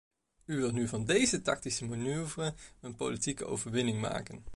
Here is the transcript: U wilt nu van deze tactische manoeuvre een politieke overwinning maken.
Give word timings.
U 0.45 0.55
wilt 0.57 0.73
nu 0.73 0.87
van 0.87 1.05
deze 1.05 1.41
tactische 1.41 1.85
manoeuvre 1.85 2.53
een 2.81 2.95
politieke 2.95 3.45
overwinning 3.45 4.01
maken. 4.01 4.43